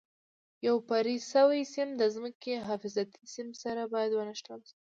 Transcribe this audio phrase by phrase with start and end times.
[0.67, 4.75] یو پرې شوی سیم د ځمکې حفاظتي سیم سره باید ونښلول شي.